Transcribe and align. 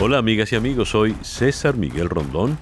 Hola 0.00 0.18
amigas 0.18 0.52
y 0.52 0.56
amigos, 0.56 0.90
soy 0.90 1.16
César 1.22 1.76
Miguel 1.76 2.08
Rondón 2.08 2.56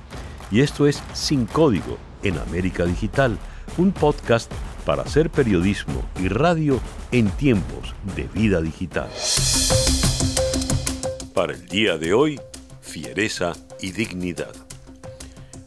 y 0.50 0.62
esto 0.62 0.86
es 0.86 1.02
Sin 1.12 1.44
Código 1.44 1.98
en 2.22 2.38
América 2.38 2.86
Digital, 2.86 3.36
un 3.76 3.92
podcast 3.92 4.50
para 4.86 5.02
hacer 5.02 5.28
periodismo 5.28 6.02
y 6.18 6.28
radio 6.28 6.80
en 7.12 7.28
tiempos 7.28 7.94
de 8.16 8.22
vida 8.32 8.62
digital. 8.62 9.10
Para 11.34 11.52
el 11.52 11.68
día 11.68 11.98
de 11.98 12.14
hoy, 12.14 12.40
fiereza 12.80 13.52
y 13.82 13.92
dignidad. 13.92 14.54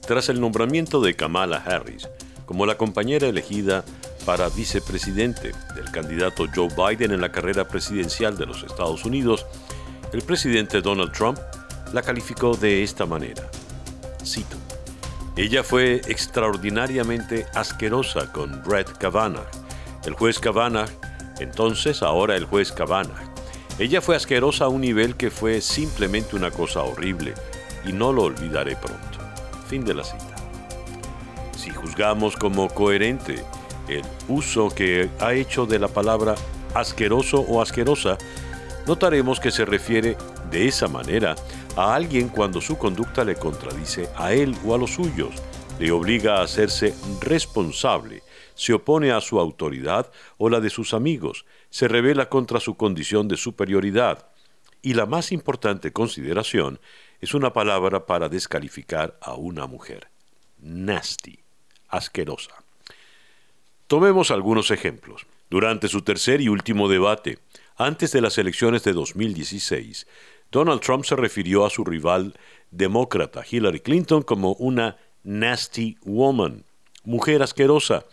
Tras 0.08 0.30
el 0.30 0.42
nombramiento 0.42 1.02
de 1.02 1.16
Kamala 1.16 1.58
Harris 1.58 2.10
como 2.48 2.66
la 2.66 2.78
compañera 2.78 3.28
elegida 3.28 3.86
para 4.26 4.50
vicepresidente 4.50 5.52
del 5.76 5.92
candidato 5.92 6.48
Joe 6.54 6.70
Biden 6.70 7.12
en 7.12 7.22
la 7.22 7.32
carrera 7.32 7.68
presidencial 7.68 8.40
de 8.40 8.48
los 8.48 8.64
Estados 8.64 9.06
Unidos, 9.06 9.46
el 10.12 10.24
presidente 10.24 10.82
Donald 10.82 11.12
Trump 11.12 11.38
la 11.94 12.02
calificó 12.02 12.56
de 12.56 12.84
esta 12.84 13.06
manera. 13.06 13.50
Cito. 14.24 14.58
Ella 15.36 15.64
fue 15.64 16.02
extraordinariamente 16.08 17.46
asquerosa 17.54 18.32
con 18.32 18.62
Brett 18.64 18.98
Kavanaugh. 18.98 19.48
El 20.06 20.14
juez 20.14 20.40
Kavanaugh, 20.40 20.90
entonces 21.40 22.04
ahora 22.04 22.36
el 22.36 22.46
juez 22.46 22.72
Kavanaugh. 22.72 23.30
Ella 23.80 24.02
fue 24.02 24.18
asquerosa 24.18 24.66
a 24.66 24.68
un 24.68 24.82
nivel 24.82 25.16
que 25.16 25.32
fue 25.32 25.62
simplemente 25.62 26.36
una 26.36 26.52
cosa 26.52 26.82
horrible 26.82 27.34
y 27.86 27.94
no 27.94 28.12
lo 28.12 28.24
olvidaré 28.24 28.76
pronto. 28.76 29.20
Fin 29.68 29.86
de 29.86 29.94
la 29.94 30.04
cita. 30.04 30.36
Si 31.58 31.70
juzgamos 31.70 32.36
como 32.36 32.68
coherente 32.68 33.44
el 33.88 34.04
uso 34.28 34.70
que 34.70 35.10
ha 35.20 35.34
hecho 35.34 35.66
de 35.66 35.80
la 35.80 35.88
palabra 35.88 36.36
asqueroso 36.74 37.40
o 37.40 37.62
asquerosa, 37.62 38.18
notaremos 38.86 39.40
que 39.40 39.52
se 39.52 39.64
refiere 39.64 40.18
de 40.52 40.68
esa 40.68 40.88
manera 40.88 41.36
a 41.80 41.96
alguien 41.96 42.28
cuando 42.28 42.60
su 42.60 42.78
conducta 42.78 43.24
le 43.24 43.36
contradice 43.36 44.10
a 44.18 44.34
él 44.34 44.54
o 44.66 44.76
a 44.76 44.78
los 44.78 44.96
suyos, 44.96 45.34
le 45.80 45.92
obliga 45.92 46.36
a 46.36 46.44
hacerse 46.44 46.94
responsable, 47.22 48.22
se 48.54 48.74
opone 48.74 49.14
a 49.14 49.22
su 49.22 49.40
autoridad 49.40 50.12
o 50.38 50.50
la 50.50 50.60
de 50.60 50.70
sus 50.70 50.94
amigos, 50.94 51.46
se 51.70 51.88
revela 51.88 52.28
contra 52.28 52.60
su 52.60 52.76
condición 52.76 53.30
de 53.30 53.38
superioridad. 53.38 54.28
Y 54.82 54.96
la 54.96 55.06
más 55.06 55.32
importante 55.32 55.94
consideración 55.94 56.82
es 57.22 57.34
una 57.34 57.54
palabra 57.54 58.06
para 58.06 58.28
descalificar 58.28 59.18
a 59.22 59.36
una 59.36 59.66
mujer. 59.66 60.10
Nasty, 60.58 61.40
asquerosa. 61.88 62.56
Tomemos 63.88 64.32
algunos 64.32 64.72
ejemplos. 64.72 65.26
Durante 65.50 65.88
su 65.88 66.02
tercer 66.02 66.42
y 66.42 66.50
último 66.50 66.90
debate, 66.90 67.40
antes 67.78 68.12
de 68.12 68.20
las 68.20 68.38
elecciones 68.38 68.84
de 68.84 68.92
2016, 68.92 70.06
Donald 70.52 70.82
Trump 70.82 71.06
se 71.06 71.16
refirió 71.16 71.66
a 71.66 71.70
su 71.70 71.84
rival 71.84 72.34
demócrata 72.72 73.44
Hillary 73.50 73.80
Clinton 73.80 74.24
como 74.24 74.54
una 74.54 74.98
nasty 75.24 75.98
woman, 76.04 76.64
mujer 77.04 77.44
asquerosa, 77.44 78.06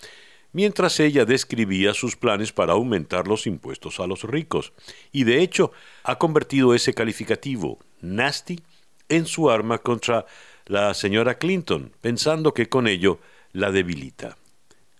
mientras 0.53 1.01
ella 1.01 1.25
describía 1.25 1.95
sus 1.95 2.17
planes 2.17 2.53
para 2.53 2.75
aumentar 2.75 3.29
los 3.29 3.47
impuestos 3.47 4.01
a 4.01 4.07
los 4.07 4.25
ricos. 4.25 4.73
Y 5.13 5.25
de 5.25 5.43
hecho, 5.43 5.73
ha 6.03 6.19
convertido 6.19 6.75
ese 6.75 6.95
calificativo, 6.95 7.79
nasty, 8.01 8.61
en 9.09 9.27
su 9.27 9.51
arma 9.51 9.79
contra 9.79 10.27
la 10.67 10.93
señora 10.95 11.39
Clinton, 11.39 11.93
pensando 12.01 12.55
que 12.55 12.69
con 12.69 12.89
ello 12.89 13.21
la 13.53 13.71
debilita. 13.71 14.37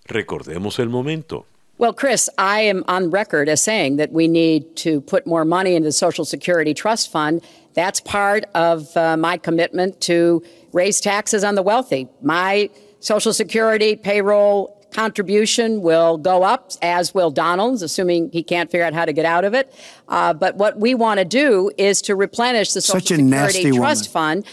Recordemos 0.05 0.79
el 0.79 0.89
momento. 0.89 1.45
Well, 1.79 1.93
Chris, 1.93 2.27
I 2.39 2.61
am 2.61 2.83
on 2.87 3.11
record 3.11 3.47
as 3.47 3.61
saying 3.61 3.97
that 3.97 4.11
we 4.11 4.27
need 4.27 4.75
to 4.77 4.99
put 5.01 5.27
more 5.27 5.45
money 5.45 5.75
into 5.75 5.87
the 5.89 5.91
Social 5.91 6.25
Security 6.25 6.73
Trust 6.73 7.11
Fund. 7.11 7.43
That's 7.75 7.99
part 7.99 8.45
of 8.55 8.97
uh, 8.97 9.15
my 9.15 9.37
commitment 9.37 10.01
to 10.01 10.43
raise 10.73 10.99
taxes 10.99 11.43
on 11.43 11.53
the 11.53 11.61
wealthy. 11.61 12.07
My 12.19 12.71
Social 12.99 13.31
Security 13.31 13.95
payroll 13.95 14.75
contribution 14.91 15.83
will 15.83 16.17
go 16.17 16.41
up, 16.41 16.71
as 16.81 17.13
will 17.13 17.29
Donald's, 17.29 17.83
assuming 17.83 18.31
he 18.31 18.41
can't 18.41 18.71
figure 18.71 18.83
out 18.85 18.93
how 18.93 19.05
to 19.05 19.13
get 19.13 19.25
out 19.25 19.45
of 19.45 19.53
it. 19.53 19.71
Uh, 20.07 20.33
but 20.33 20.55
what 20.55 20.79
we 20.79 20.95
want 20.95 21.19
to 21.19 21.25
do 21.25 21.69
is 21.77 22.01
to 22.01 22.15
replenish 22.15 22.73
the 22.73 22.81
Social 22.81 23.19
a 23.19 23.19
Security 23.19 23.71
Trust 23.71 24.11
Fund. 24.11 24.45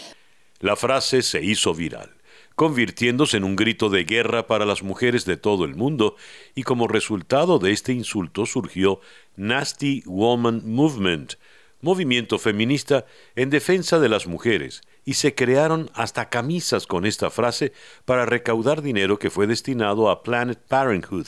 La 0.61 0.75
frase 0.75 1.23
se 1.23 1.41
hizo 1.41 1.73
viral. 1.73 2.14
Convirtiéndose 2.55 3.37
en 3.37 3.43
un 3.43 3.55
grito 3.55 3.89
de 3.89 4.05
guerra 4.05 4.47
para 4.47 4.65
las 4.65 4.81
mujeres 4.81 5.25
de 5.25 5.37
todo 5.37 5.65
el 5.65 5.75
mundo, 5.75 6.15
y 6.55 6.63
como 6.63 6.87
resultado 6.87 7.59
de 7.59 7.71
este 7.71 7.93
insulto 7.93 8.45
surgió 8.45 8.99
Nasty 9.35 10.03
Woman 10.05 10.61
Movement, 10.65 11.33
movimiento 11.81 12.39
feminista 12.39 13.05
en 13.35 13.49
defensa 13.49 13.99
de 13.99 14.09
las 14.09 14.25
mujeres, 14.25 14.81
y 15.03 15.15
se 15.15 15.35
crearon 15.35 15.91
hasta 15.93 16.29
camisas 16.29 16.87
con 16.87 17.05
esta 17.05 17.29
frase 17.29 17.73
para 18.05 18.25
recaudar 18.25 18.81
dinero 18.81 19.19
que 19.19 19.29
fue 19.29 19.45
destinado 19.45 20.09
a 20.09 20.23
Planet 20.23 20.59
Parenthood, 20.67 21.27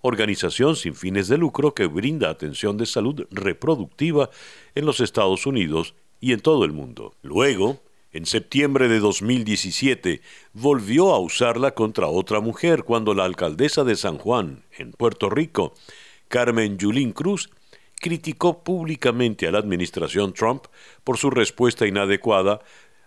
organización 0.00 0.76
sin 0.76 0.94
fines 0.94 1.28
de 1.28 1.38
lucro 1.38 1.74
que 1.74 1.86
brinda 1.86 2.30
atención 2.30 2.76
de 2.76 2.86
salud 2.86 3.26
reproductiva 3.30 4.30
en 4.74 4.86
los 4.86 5.00
Estados 5.00 5.44
Unidos 5.44 5.94
y 6.20 6.32
en 6.32 6.40
todo 6.40 6.64
el 6.64 6.72
mundo. 6.72 7.14
Luego, 7.22 7.82
en 8.12 8.26
septiembre 8.26 8.88
de 8.88 9.00
2017 9.00 10.22
volvió 10.52 11.10
a 11.10 11.18
usarla 11.18 11.72
contra 11.72 12.06
otra 12.06 12.40
mujer 12.40 12.84
cuando 12.84 13.14
la 13.14 13.24
alcaldesa 13.24 13.84
de 13.84 13.96
San 13.96 14.18
Juan, 14.18 14.64
en 14.76 14.92
Puerto 14.92 15.28
Rico, 15.28 15.74
Carmen 16.28 16.78
Yulín 16.78 17.12
Cruz, 17.12 17.50
criticó 18.00 18.62
públicamente 18.62 19.46
a 19.46 19.50
la 19.50 19.58
administración 19.58 20.32
Trump 20.32 20.64
por 21.04 21.18
su 21.18 21.30
respuesta 21.30 21.86
inadecuada 21.86 22.60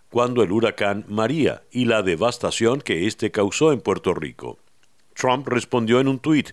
cuando 0.09 0.43
el 0.43 0.51
huracán 0.51 1.05
María 1.07 1.63
y 1.71 1.85
la 1.85 2.03
devastación 2.03 2.81
que 2.81 3.07
éste 3.07 3.31
causó 3.31 3.71
en 3.71 3.81
Puerto 3.81 4.13
Rico. 4.13 4.59
Trump 5.13 5.47
respondió 5.47 5.99
en 5.99 6.07
un 6.07 6.19
tuit 6.19 6.51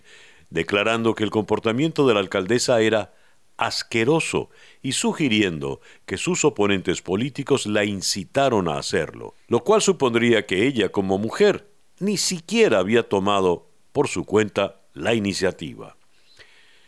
declarando 0.49 1.13
que 1.13 1.23
el 1.23 1.29
comportamiento 1.29 2.07
de 2.07 2.13
la 2.13 2.21
alcaldesa 2.21 2.81
era 2.81 3.13
asqueroso 3.59 4.49
y 4.81 4.93
sugiriendo 4.93 5.81
que 6.05 6.17
sus 6.17 6.45
oponentes 6.45 7.01
políticos 7.01 7.65
la 7.65 7.83
incitaron 7.83 8.69
a 8.69 8.79
hacerlo, 8.79 9.35
lo 9.47 9.63
cual 9.63 9.81
supondría 9.81 10.45
que 10.45 10.65
ella 10.65 10.89
como 10.89 11.17
mujer 11.17 11.67
ni 11.99 12.17
siquiera 12.17 12.79
había 12.79 13.07
tomado 13.07 13.67
por 13.91 14.07
su 14.07 14.23
cuenta 14.23 14.79
la 14.93 15.13
iniciativa. 15.13 15.97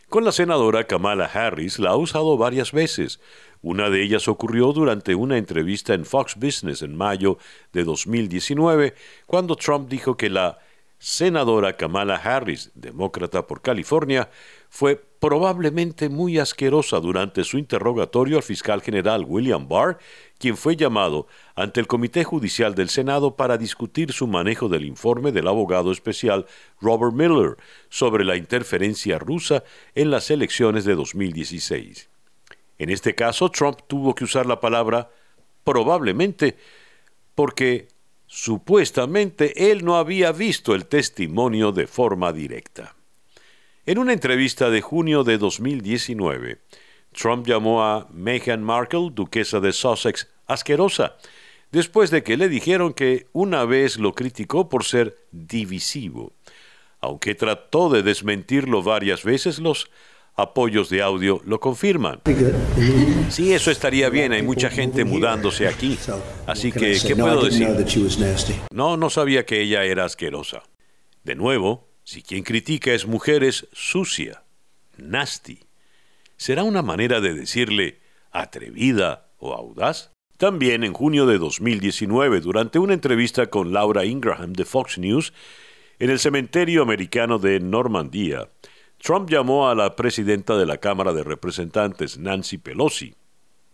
Con 0.08 0.24
la 0.24 0.32
senadora 0.32 0.86
Kamala 0.86 1.26
Harris 1.26 1.78
la 1.80 1.92
ha 1.92 1.96
usado 1.96 2.38
varias 2.38 2.72
veces. 2.72 3.20
Una 3.62 3.90
de 3.90 4.04
ellas 4.04 4.28
ocurrió 4.28 4.72
durante 4.74 5.14
una 5.16 5.38
entrevista 5.38 5.94
en 5.94 6.06
Fox 6.06 6.36
Business 6.36 6.82
en 6.82 6.96
mayo 6.98 7.38
de 7.74 7.84
2019, 7.84 8.96
cuando 9.26 9.56
Trump 9.56 9.90
dijo 9.90 10.18
que 10.18 10.30
la 10.30 10.60
senadora 10.98 11.78
Kamala 11.78 12.16
Harris, 12.16 12.72
demócrata 12.76 13.48
por 13.48 13.62
California, 13.62 14.30
fue 14.74 14.96
probablemente 14.96 16.08
muy 16.08 16.40
asquerosa 16.40 17.02
durante 17.02 17.44
su 17.44 17.58
interrogatorio 17.58 18.38
al 18.38 18.44
fiscal 18.44 18.82
general 18.82 19.26
William 19.28 19.68
Barr, 19.68 20.00
quien 20.40 20.56
fue 20.56 20.78
llamado 20.78 21.28
ante 21.56 21.82
el 21.82 21.88
Comité 21.88 22.24
Judicial 22.24 22.74
del 22.74 22.88
Senado 22.88 23.36
para 23.36 23.58
discutir 23.58 24.14
su 24.14 24.28
manejo 24.28 24.70
del 24.70 24.86
informe 24.86 25.34
del 25.34 25.50
abogado 25.50 25.92
especial 25.92 26.46
Robert 26.80 27.14
Miller 27.14 27.58
sobre 27.90 28.24
la 28.24 28.38
interferencia 28.38 29.20
rusa 29.20 29.66
en 29.94 30.10
las 30.10 30.32
elecciones 30.32 30.86
de 30.86 30.96
2016. 30.96 32.10
En 32.80 32.90
este 32.90 33.14
caso, 33.14 33.52
Trump 33.52 33.80
tuvo 33.88 34.16
que 34.16 34.24
usar 34.24 34.46
la 34.46 34.62
palabra 34.62 35.12
probablemente 35.66 36.56
porque 37.36 37.90
supuestamente 38.26 39.70
él 39.70 39.84
no 39.84 39.98
había 39.98 40.32
visto 40.32 40.74
el 40.74 40.86
testimonio 40.86 41.74
de 41.74 41.88
forma 41.88 42.32
directa. 42.32 42.96
En 43.92 43.98
una 43.98 44.14
entrevista 44.14 44.70
de 44.70 44.80
junio 44.80 45.26
de 45.26 45.38
2019, 45.38 46.62
Trump 47.12 47.46
llamó 47.46 47.84
a 47.84 48.08
Meghan 48.10 48.64
Markle, 48.64 49.10
duquesa 49.12 49.60
de 49.60 49.74
Sussex, 49.74 50.30
asquerosa, 50.48 51.18
después 51.74 52.10
de 52.10 52.24
que 52.24 52.38
le 52.38 52.48
dijeron 52.48 52.94
que 52.94 53.28
una 53.34 53.66
vez 53.66 53.98
lo 53.98 54.14
criticó 54.14 54.70
por 54.70 54.86
ser 54.86 55.18
divisivo. 55.34 56.32
Aunque 57.02 57.36
trató 57.36 57.90
de 57.90 58.02
desmentirlo 58.02 58.82
varias 58.82 59.26
veces, 59.26 59.60
los 59.60 59.92
apoyos 60.36 60.90
de 60.90 61.02
audio 61.02 61.42
lo 61.44 61.60
confirman. 61.60 62.22
Sí, 63.28 63.52
eso 63.52 63.72
estaría 63.72 64.10
bien, 64.10 64.32
hay 64.32 64.42
mucha 64.42 64.70
gente 64.70 65.04
mudándose 65.04 65.68
aquí. 65.68 66.00
Así 66.48 66.72
que, 66.72 66.98
¿qué 67.06 67.14
puedo 67.18 67.44
decir? 67.44 67.68
No, 68.72 68.96
no 68.96 69.10
sabía 69.10 69.46
que 69.46 69.60
ella 69.60 69.84
era 69.84 70.06
asquerosa. 70.06 70.64
De 71.26 71.36
nuevo, 71.36 71.91
si 72.04 72.22
quien 72.22 72.44
critica 72.44 72.94
es 72.94 73.06
mujer 73.06 73.44
es 73.44 73.68
sucia, 73.72 74.44
nasty, 74.98 75.60
¿será 76.38 76.64
una 76.64 76.82
manera 76.82 77.22
de 77.22 77.34
decirle 77.34 78.00
atrevida 78.32 79.30
o 79.38 79.54
audaz? 79.54 80.12
También 80.38 80.84
en 80.84 80.94
junio 80.94 81.28
de 81.28 81.38
2019, 81.38 82.42
durante 82.42 82.80
una 82.80 82.94
entrevista 82.94 83.48
con 83.48 83.74
Laura 83.74 84.06
Ingraham 84.06 84.54
de 84.54 84.66
Fox 84.66 84.98
News, 84.98 85.34
en 86.00 86.10
el 86.10 86.18
cementerio 86.18 86.82
americano 86.82 87.38
de 87.38 87.60
Normandía, 87.60 88.50
Trump 88.98 89.30
llamó 89.30 89.70
a 89.70 89.76
la 89.76 89.96
presidenta 89.96 90.58
de 90.58 90.66
la 90.66 90.78
Cámara 90.78 91.14
de 91.14 91.24
Representantes, 91.24 92.18
Nancy 92.18 92.58
Pelosi, 92.58 93.14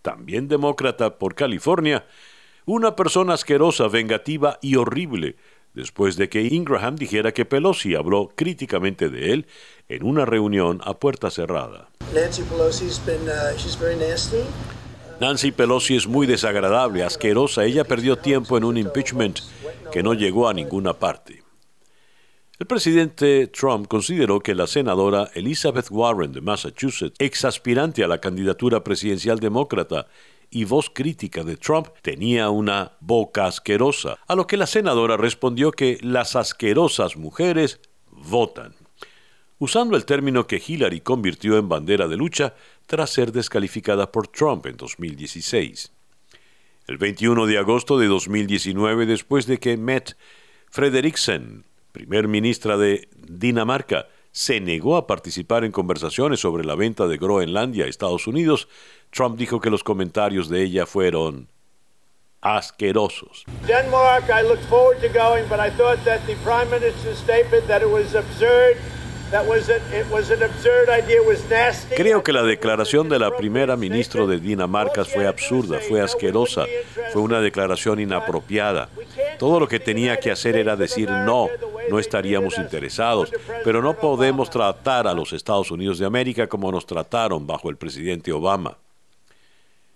también 0.02 0.48
demócrata 0.48 1.18
por 1.18 1.36
California, 1.36 2.06
una 2.66 2.96
persona 2.98 3.34
asquerosa, 3.34 3.88
vengativa 3.88 4.60
y 4.62 4.76
horrible, 4.76 5.38
después 5.78 6.18
de 6.18 6.28
que 6.28 6.42
Ingraham 6.42 6.98
dijera 6.98 7.32
que 7.32 7.46
Pelosi 7.46 7.96
habló 7.96 8.34
críticamente 8.36 9.08
de 9.10 9.32
él 9.32 9.48
en 9.88 10.04
una 10.04 10.26
reunión 10.26 10.82
a 10.84 10.96
puerta 10.96 11.30
cerrada. 11.30 11.88
Nancy 12.14 12.42
uh, 12.42 12.72
Nancy 15.22 15.52
Pelosi 15.52 15.96
es 15.96 16.08
muy 16.08 16.28
desagradable, 16.28 17.04
asquerosa. 17.04 17.64
Ella 17.64 17.86
perdió 17.86 18.18
tiempo 18.18 18.58
en 18.58 18.66
un 18.66 18.78
impeachment 18.78 19.40
que 19.92 20.04
no 20.04 20.14
llegó 20.14 20.50
a 20.50 20.54
ninguna 20.54 20.94
parte. 20.94 21.44
El 22.60 22.66
presidente 22.66 23.46
Trump 23.48 23.88
consideró 23.88 24.40
que 24.40 24.56
la 24.56 24.66
senadora 24.66 25.30
Elizabeth 25.36 25.92
Warren 25.92 26.34
de 26.34 26.42
Massachusetts, 26.42 27.16
ex 27.20 27.46
aspirante 27.46 28.04
a 28.04 28.08
la 28.08 28.20
candidatura 28.20 28.84
presidencial 28.84 29.40
demócrata 29.40 30.08
y 30.50 30.66
voz 30.66 30.90
crítica 30.90 31.44
de 31.44 31.58
Trump, 31.58 31.88
tenía 32.02 32.50
una 32.50 32.94
boca 33.00 33.46
asquerosa, 33.46 34.18
a 34.28 34.36
lo 34.36 34.48
que 34.48 34.58
la 34.58 34.68
senadora 34.68 35.18
respondió 35.18 35.72
que 35.72 35.98
las 36.02 36.36
asquerosas 36.36 37.18
mujeres 37.18 37.80
votan, 38.12 38.76
usando 39.60 39.98
el 39.98 40.06
término 40.06 40.48
que 40.48 40.62
Hillary 40.66 41.02
convirtió 41.02 41.58
en 41.58 41.70
bandera 41.70 42.08
de 42.08 42.18
lucha 42.18 42.56
tras 42.86 43.10
ser 43.10 43.32
descalificada 43.32 44.12
por 44.12 44.28
Trump 44.28 44.66
en 44.66 44.78
2016. 44.78 45.92
El 46.88 46.98
21 46.98 47.46
de 47.46 47.58
agosto 47.58 48.00
de 48.00 48.08
2019, 48.08 49.06
después 49.06 49.46
de 49.46 49.58
que 49.60 49.76
Matt 49.78 50.14
Frederiksen 50.70 51.66
primer 51.98 52.28
ministra 52.28 52.78
de 52.78 53.10
Dinamarca, 53.28 54.08
se 54.38 54.60
negó 54.60 54.98
a 54.98 55.08
participar 55.08 55.64
en 55.64 55.72
conversaciones 55.72 56.40
sobre 56.40 56.64
la 56.64 56.76
venta 56.76 57.08
de 57.08 57.18
Groenlandia 57.18 57.86
a 57.86 57.88
Estados 57.88 58.28
Unidos, 58.28 58.68
Trump 59.10 59.36
dijo 59.36 59.60
que 59.60 59.72
los 59.72 59.84
comentarios 59.84 60.48
de 60.48 60.62
ella 60.62 60.86
fueron 60.86 61.48
asquerosos. 62.42 63.46
Denmark, 63.66 64.26
I 64.30 64.48
look 64.48 64.60
forward 64.70 65.02
to 65.02 65.08
going, 65.08 65.48
but 65.50 65.60
I 65.60 65.72
thought 65.72 66.06
that 66.06 66.20
the 66.28 66.36
prime 66.44 66.70
minister's 66.70 67.18
statement 67.18 67.66
that 67.68 67.82
it 67.82 67.90
was 67.90 68.14
absurd 68.14 68.78
Creo 71.98 72.24
que 72.24 72.32
la 72.32 72.44
declaración 72.44 73.10
de 73.10 73.20
la 73.20 73.36
primera 73.36 73.76
ministra 73.76 74.26
de 74.26 74.40
Dinamarca 74.40 75.04
fue 75.04 75.28
absurda, 75.28 75.80
fue 75.80 76.02
asquerosa, 76.02 76.66
fue 77.12 77.22
una 77.22 77.42
declaración 77.42 78.00
inapropiada. 78.00 78.88
Todo 79.38 79.60
lo 79.60 79.68
que 79.68 79.82
tenía 79.82 80.18
que 80.18 80.32
hacer 80.32 80.56
era 80.56 80.78
decir 80.78 81.10
no, 81.10 81.50
no 81.90 82.00
estaríamos 82.00 82.58
interesados, 82.58 83.32
pero 83.66 83.82
no 83.82 83.96
podemos 83.96 84.50
tratar 84.50 85.08
a 85.08 85.14
los 85.14 85.34
Estados 85.34 85.72
Unidos 85.72 86.00
de 86.00 86.06
América 86.06 86.48
como 86.48 86.72
nos 86.72 86.86
trataron 86.86 87.46
bajo 87.46 87.70
el 87.70 87.76
presidente 87.76 88.32
Obama. 88.32 88.78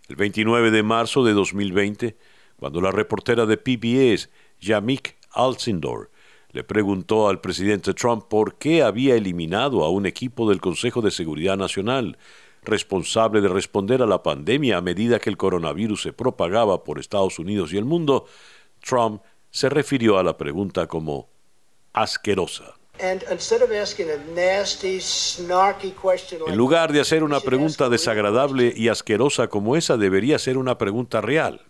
El 0.10 0.18
29 0.18 0.72
de 0.72 0.84
marzo 0.84 1.24
de 1.24 1.32
2020, 1.32 2.18
cuando 2.60 2.82
la 2.82 2.92
reportera 2.92 3.46
de 3.46 3.56
PBS, 3.56 4.30
Yamik 4.60 5.16
Alcindor, 5.32 6.11
le 6.52 6.64
preguntó 6.64 7.30
al 7.30 7.40
presidente 7.40 7.94
Trump 7.94 8.26
por 8.28 8.56
qué 8.56 8.84
había 8.84 9.16
eliminado 9.16 9.84
a 9.84 9.90
un 9.90 10.06
equipo 10.06 10.50
del 10.50 10.60
Consejo 10.60 11.02
de 11.02 11.12
Seguridad 11.12 11.58
Nacional 11.58 12.18
responsable 12.64 13.42
de 13.42 13.48
responder 13.48 14.02
a 14.02 14.06
la 14.06 14.22
pandemia 14.22 14.78
a 14.78 14.82
medida 14.82 15.20
que 15.20 15.30
el 15.30 15.38
coronavirus 15.38 16.04
se 16.04 16.14
propagaba 16.14 16.84
por 16.84 17.00
Estados 17.00 17.40
Unidos 17.40 17.74
y 17.74 17.78
el 17.78 17.86
mundo, 17.86 18.26
Trump 18.84 19.22
se 19.50 19.70
refirió 19.70 20.18
a 20.20 20.24
la 20.24 20.38
pregunta 20.38 20.88
como 20.88 21.30
asquerosa. 21.94 22.76
En 23.00 23.20
lugar 26.56 26.94
de 26.94 27.00
hacer 27.00 27.24
una 27.24 27.40
pregunta 27.40 27.90
desagradable 27.90 28.74
y 28.76 28.90
asquerosa 28.90 29.48
como 29.48 29.76
esa, 29.76 29.98
debería 29.98 30.38
ser 30.38 30.58
una 30.58 30.78
pregunta 30.78 31.20
real. 31.20 31.62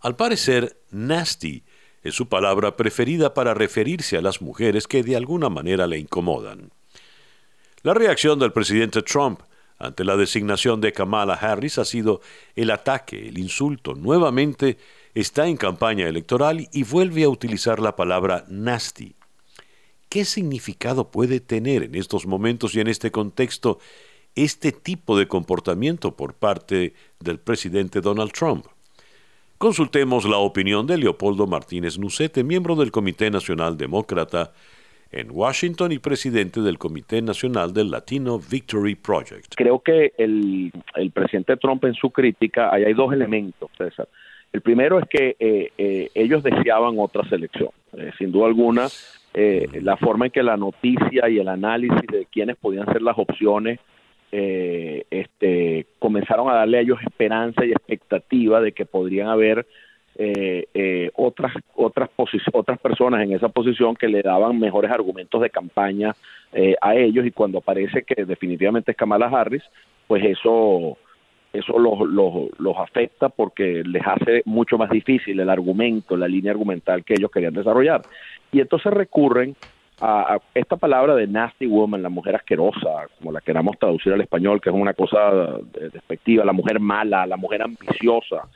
Al 0.00 0.16
parecer, 0.16 0.80
nasty 0.90 1.64
es 2.02 2.14
su 2.14 2.28
palabra 2.28 2.76
preferida 2.76 3.34
para 3.34 3.54
referirse 3.54 4.16
a 4.16 4.22
las 4.22 4.40
mujeres 4.40 4.86
que 4.86 5.02
de 5.02 5.16
alguna 5.16 5.48
manera 5.48 5.86
le 5.86 5.98
incomodan. 5.98 6.70
La 7.82 7.94
reacción 7.94 8.38
del 8.38 8.52
presidente 8.52 9.02
Trump 9.02 9.40
ante 9.78 10.04
la 10.04 10.16
designación 10.16 10.80
de 10.80 10.92
Kamala 10.92 11.34
Harris 11.34 11.78
ha 11.78 11.84
sido 11.84 12.20
el 12.56 12.70
ataque, 12.70 13.28
el 13.28 13.38
insulto. 13.38 13.94
Nuevamente 13.94 14.76
está 15.14 15.46
en 15.46 15.56
campaña 15.56 16.08
electoral 16.08 16.68
y 16.72 16.82
vuelve 16.82 17.24
a 17.24 17.28
utilizar 17.28 17.78
la 17.78 17.94
palabra 17.94 18.44
nasty. 18.48 19.14
¿Qué 20.08 20.24
significado 20.24 21.10
puede 21.10 21.38
tener 21.38 21.84
en 21.84 21.94
estos 21.94 22.26
momentos 22.26 22.74
y 22.74 22.80
en 22.80 22.88
este 22.88 23.10
contexto 23.10 23.78
este 24.34 24.72
tipo 24.72 25.18
de 25.18 25.28
comportamiento 25.28 26.16
por 26.16 26.34
parte 26.34 26.94
del 27.20 27.38
presidente 27.38 28.00
Donald 28.00 28.32
Trump? 28.32 28.66
Consultemos 29.58 30.24
la 30.24 30.36
opinión 30.36 30.86
de 30.86 30.96
Leopoldo 30.96 31.48
Martínez 31.48 31.98
Nucete, 31.98 32.44
miembro 32.44 32.76
del 32.76 32.92
Comité 32.92 33.28
Nacional 33.28 33.76
Demócrata 33.76 34.52
en 35.10 35.32
Washington 35.32 35.90
y 35.90 35.98
presidente 35.98 36.60
del 36.60 36.78
Comité 36.78 37.20
Nacional 37.22 37.74
del 37.74 37.90
Latino 37.90 38.38
Victory 38.38 38.94
Project. 38.94 39.54
Creo 39.56 39.80
que 39.80 40.12
el, 40.16 40.70
presidente 41.12 41.56
Trump 41.56 41.84
en 41.86 41.94
su 41.94 42.10
crítica, 42.10 42.72
ahí 42.72 42.84
hay 42.84 42.94
dos 42.94 43.12
elementos, 43.12 43.68
César. 43.76 44.06
El 44.52 44.60
primero 44.60 45.00
es 45.00 45.08
que 45.08 45.34
eh, 45.40 45.72
eh, 45.76 46.08
ellos 46.14 46.44
deseaban 46.44 46.94
otra 46.96 47.28
selección. 47.28 47.70
Eh, 47.94 48.12
sin 48.16 48.30
duda 48.30 48.46
alguna, 48.46 48.86
la 49.34 49.96
forma 49.96 50.26
en 50.26 50.30
que 50.30 50.42
la 50.44 50.56
noticia 50.56 51.28
y 51.28 51.40
el 51.40 51.48
análisis 51.48 52.06
de 52.12 52.26
quiénes 52.30 52.56
podían 52.58 52.86
ser 52.92 53.02
las 53.02 53.18
opciones 53.18 53.80
eh, 54.32 55.04
este, 55.10 55.86
comenzaron 55.98 56.48
a 56.50 56.54
darle 56.54 56.78
a 56.78 56.80
ellos 56.80 56.98
esperanza 57.02 57.64
y 57.64 57.70
expectativa 57.70 58.60
de 58.60 58.72
que 58.72 58.84
podrían 58.84 59.28
haber 59.28 59.66
eh, 60.20 60.66
eh, 60.74 61.10
otras 61.14 61.52
otras 61.76 62.10
otras 62.52 62.80
personas 62.80 63.22
en 63.22 63.34
esa 63.34 63.50
posición 63.50 63.94
que 63.94 64.08
le 64.08 64.20
daban 64.20 64.58
mejores 64.58 64.90
argumentos 64.90 65.40
de 65.40 65.48
campaña 65.48 66.16
eh, 66.52 66.74
a 66.80 66.96
ellos 66.96 67.24
y 67.24 67.30
cuando 67.30 67.58
aparece 67.58 68.02
que 68.02 68.24
definitivamente 68.24 68.90
es 68.90 68.96
Kamala 68.96 69.26
Harris 69.26 69.62
pues 70.08 70.24
eso 70.24 70.98
eso 71.52 71.78
los, 71.78 72.00
los, 72.00 72.50
los 72.58 72.76
afecta 72.76 73.28
porque 73.28 73.84
les 73.84 74.02
hace 74.04 74.42
mucho 74.44 74.76
más 74.76 74.90
difícil 74.90 75.38
el 75.38 75.48
argumento, 75.48 76.16
la 76.16 76.26
línea 76.26 76.50
argumental 76.50 77.04
que 77.04 77.14
ellos 77.14 77.30
querían 77.30 77.54
desarrollar. 77.54 78.02
Y 78.52 78.60
entonces 78.60 78.92
recurren 78.92 79.54
a, 80.00 80.38
esta 80.54 80.76
palabra 80.76 81.14
de 81.14 81.26
nasty 81.26 81.66
woman, 81.66 82.02
la 82.02 82.08
mujer 82.08 82.36
asquerosa, 82.36 83.06
como 83.18 83.32
la 83.32 83.40
queramos 83.40 83.78
traducir 83.78 84.12
al 84.12 84.20
español, 84.20 84.60
que 84.60 84.70
es 84.70 84.74
una 84.74 84.94
cosa 84.94 85.58
despectiva, 85.92 86.44
la 86.44 86.52
mujer 86.52 86.80
mala, 86.80 87.26
la 87.26 87.36
mujer 87.36 87.62
ambiciosa, 87.62 88.48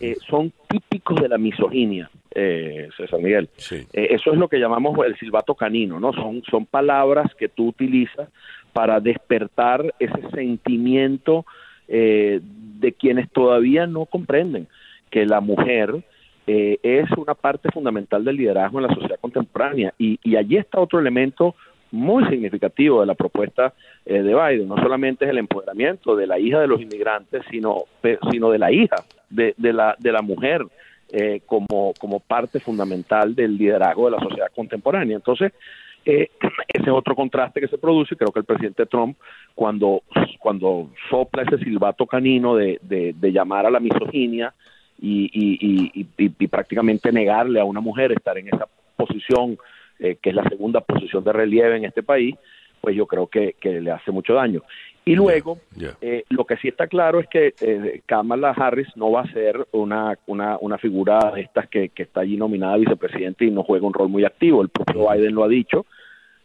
eh, 0.00 0.16
son 0.28 0.52
típicos 0.68 1.20
de 1.20 1.28
la 1.28 1.38
misoginia, 1.38 2.10
eh, 2.34 2.88
César 2.96 3.20
Miguel. 3.20 3.48
Eh, 3.70 4.08
eso 4.10 4.32
es 4.32 4.38
lo 4.38 4.48
que 4.48 4.58
llamamos 4.58 4.98
el 5.06 5.16
silbato 5.16 5.54
canino, 5.54 5.98
¿no? 5.98 6.12
Son, 6.12 6.42
son 6.50 6.66
palabras 6.66 7.34
que 7.34 7.48
tú 7.48 7.68
utilizas 7.68 8.28
para 8.72 9.00
despertar 9.00 9.94
ese 9.98 10.30
sentimiento 10.34 11.44
eh, 11.88 12.40
de 12.42 12.92
quienes 12.92 13.30
todavía 13.30 13.86
no 13.86 14.06
comprenden 14.06 14.68
que 15.10 15.26
la 15.26 15.40
mujer 15.40 16.04
eh, 16.52 16.80
es 16.82 17.08
una 17.16 17.34
parte 17.34 17.70
fundamental 17.70 18.24
del 18.24 18.34
liderazgo 18.34 18.80
en 18.80 18.88
la 18.88 18.94
sociedad 18.94 19.20
contemporánea. 19.20 19.94
Y, 19.98 20.18
allí 20.34 20.56
está 20.56 20.80
otro 20.80 20.98
elemento 20.98 21.54
muy 21.92 22.24
significativo 22.26 23.00
de 23.00 23.06
la 23.06 23.14
propuesta 23.14 23.72
eh, 24.04 24.20
de 24.20 24.34
Biden. 24.34 24.66
No 24.66 24.76
solamente 24.76 25.24
es 25.24 25.30
el 25.30 25.38
empoderamiento 25.38 26.16
de 26.16 26.26
la 26.26 26.40
hija 26.40 26.58
de 26.58 26.66
los 26.66 26.80
inmigrantes, 26.80 27.44
sino, 27.52 27.84
sino 28.32 28.50
de 28.50 28.58
la 28.58 28.72
hija 28.72 28.96
de, 29.28 29.54
la, 29.58 29.94
de 29.96 30.10
la 30.10 30.22
mujer 30.22 30.66
eh, 31.12 31.40
como, 31.46 31.94
como 32.00 32.18
parte 32.18 32.58
fundamental 32.58 33.32
del 33.32 33.56
liderazgo 33.56 34.06
de 34.06 34.16
la 34.16 34.20
sociedad 34.20 34.48
contemporánea. 34.52 35.14
Entonces, 35.14 35.52
ese 36.04 36.30
es 36.68 36.88
otro 36.88 37.14
contraste 37.14 37.60
que 37.60 37.68
se 37.68 37.78
produce. 37.78 38.16
Creo 38.16 38.32
que 38.32 38.40
el 38.40 38.44
presidente 38.44 38.86
Trump, 38.86 39.16
cuando, 39.54 40.02
cuando 40.40 40.90
sopla 41.08 41.44
ese 41.44 41.58
silbato 41.58 42.06
canino 42.06 42.56
de, 42.56 42.80
de 42.82 43.32
llamar 43.32 43.66
a 43.66 43.70
la 43.70 43.78
misoginia, 43.78 44.52
y, 45.00 46.04
y, 46.18 46.48
prácticamente 46.48 47.12
negarle 47.12 47.60
a 47.60 47.64
una 47.64 47.80
mujer 47.80 48.12
estar 48.12 48.36
en 48.38 48.48
esa 48.48 48.66
posición, 48.96 49.58
eh, 49.98 50.16
que 50.20 50.30
es 50.30 50.36
la 50.36 50.48
segunda 50.48 50.80
posición 50.80 51.24
de 51.24 51.32
relieve 51.32 51.76
en 51.76 51.84
este 51.84 52.02
país, 52.02 52.36
pues 52.80 52.96
yo 52.96 53.06
creo 53.06 53.26
que, 53.26 53.54
le 53.62 53.90
hace 53.90 54.10
mucho 54.10 54.34
daño. 54.34 54.62
Y 55.04 55.14
luego, 55.14 55.58
eh, 56.02 56.24
lo 56.28 56.44
que 56.44 56.56
sí 56.58 56.68
está 56.68 56.86
claro 56.86 57.20
es 57.20 57.26
que 57.28 57.54
eh, 57.60 58.02
Kamala 58.04 58.50
Harris 58.50 58.88
no 58.96 59.10
va 59.10 59.22
a 59.22 59.32
ser 59.32 59.66
una, 59.72 60.18
una, 60.26 60.58
una 60.60 60.78
figura 60.78 61.32
de 61.34 61.40
estas 61.40 61.68
que, 61.68 61.88
que 61.88 62.02
está 62.02 62.20
allí 62.20 62.36
nominada 62.36 62.76
vicepresidente 62.76 63.46
y 63.46 63.50
no 63.50 63.62
juega 63.62 63.86
un 63.86 63.94
rol 63.94 64.10
muy 64.10 64.24
activo. 64.24 64.62
El 64.62 64.68
propio 64.68 65.10
Biden 65.10 65.34
lo 65.34 65.44
ha 65.44 65.48
dicho. 65.48 65.86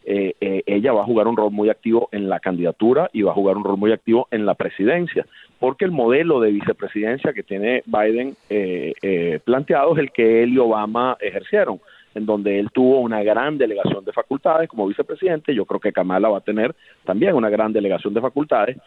Eh, 0.07 0.35
eh, 0.39 0.61
ella 0.67 0.93
va 0.93 1.01
a 1.01 1.05
jugar 1.05 1.27
un 1.27 1.35
rol 1.35 1.51
muy 1.51 1.69
activo 1.69 2.09
en 2.11 2.29
la 2.29 2.39
candidatura 2.39 3.09
y 3.11 3.23
va 3.23 3.31
a 3.31 3.35
jugar 3.35 3.57
un 3.57 3.63
rol 3.63 3.77
muy 3.77 3.91
activo 3.91 4.27
en 4.29 4.45
la 4.45 4.53
presidencia, 4.53 5.25
porque 5.59 5.83
el 5.83 5.91
modelo 5.91 6.39
de 6.39 6.51
vicepresidencia 6.51 7.33
que 7.33 7.41
tiene 7.41 7.81
Biden 7.87 8.35
eh, 8.49 9.39
planteado 9.43 9.93
es 9.93 9.99
el 9.99 10.11
que 10.11 10.43
él 10.43 10.53
y 10.53 10.59
Obama 10.59 11.17
ejercieron, 11.19 11.79
en 12.13 12.27
donde 12.27 12.59
él 12.59 12.69
tuvo 12.71 12.99
una 12.99 13.23
gran 13.23 13.57
delegación 13.57 14.05
de 14.05 14.13
facultades 14.13 14.69
como 14.69 14.87
vicepresidente, 14.87 15.55
yo 15.55 15.65
creo 15.65 15.79
que 15.79 15.91
Kamala 15.91 16.29
va 16.29 16.37
a 16.37 16.41
tener 16.41 16.75
también 17.03 17.33
una 17.33 17.49
gran 17.49 17.73
delegación 17.73 18.13
de 18.13 18.21
facultades, 18.21 18.77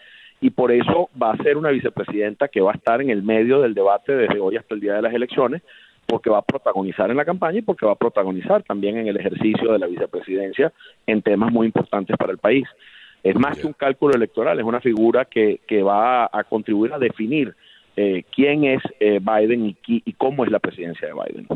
y 0.40 0.50
por 0.50 0.70
eso 0.70 1.10
va 1.20 1.32
a 1.32 1.36
ser 1.38 1.56
una 1.56 1.70
vicepresidenta 1.70 2.46
que 2.46 2.60
va 2.60 2.70
a 2.70 2.76
estar 2.76 3.02
en 3.02 3.10
el 3.10 3.24
medio 3.24 3.60
del 3.60 3.74
debate 3.74 4.14
desde 4.14 4.38
hoy 4.38 4.56
hasta 4.56 4.74
el 4.74 4.80
día 4.80 4.94
de 4.94 5.02
las 5.02 5.12
elecciones, 5.12 5.62
porque 6.08 6.30
va 6.30 6.38
a 6.38 6.42
protagonizar 6.42 7.10
en 7.10 7.18
la 7.18 7.24
campaña 7.26 7.58
y 7.58 7.62
porque 7.62 7.84
va 7.84 7.92
a 7.92 7.96
protagonizar 7.96 8.62
también 8.62 8.96
en 8.96 9.08
el 9.08 9.18
ejercicio 9.18 9.70
de 9.72 9.78
la 9.78 9.86
vicepresidencia 9.86 10.72
en 11.06 11.20
temas 11.20 11.52
muy 11.52 11.66
importantes 11.66 12.16
para 12.16 12.32
el 12.32 12.38
país. 12.38 12.66
Es 13.22 13.36
más 13.36 13.58
que 13.58 13.66
un 13.66 13.74
cálculo 13.74 14.14
electoral, 14.14 14.58
es 14.58 14.64
una 14.64 14.80
figura 14.80 15.26
que, 15.26 15.60
que 15.68 15.82
va 15.82 16.30
a 16.32 16.44
contribuir 16.44 16.94
a 16.94 16.98
definir 16.98 17.54
eh, 17.94 18.24
quién 18.34 18.64
es 18.64 18.80
eh, 19.00 19.20
Biden 19.20 19.66
y, 19.66 19.76
y, 19.86 20.12
cómo 20.14 20.44
es 20.44 20.50
la 20.50 20.60
presidencia 20.60 21.08
de 21.08 21.12
Biden. 21.12 21.46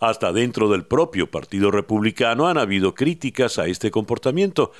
Hasta 0.00 0.32
dentro 0.32 0.68
del 0.68 0.86
propio 0.86 1.30
Partido 1.30 1.70
Republicano 1.70 2.48
han 2.48 2.58
habido 2.58 2.94
críticas 2.94 3.60
a 3.60 3.66
este 3.66 3.92
comportamiento, 3.92 4.72